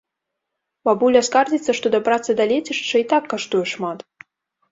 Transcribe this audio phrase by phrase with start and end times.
[0.87, 3.97] Бабуля скардзіцца, што дабрацца да лецішча і так каштуе шмат.